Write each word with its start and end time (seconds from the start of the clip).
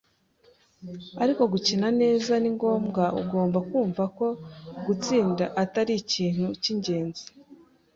Ariko, 1.23 1.41
gukina 1.53 1.87
neza 2.01 2.33
ni 2.41 2.49
ngombwa. 2.55 3.03
Ugomba 3.21 3.57
kumva 3.69 4.03
ko 4.17 4.27
gutsinda 4.85 5.45
atari 5.63 5.93
ikintu 6.03 6.45
cyingenzi. 6.61 7.25